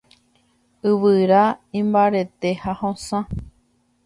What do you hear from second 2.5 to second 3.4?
ha hosã.